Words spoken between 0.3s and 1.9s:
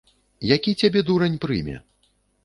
Які цябе дурань прыме?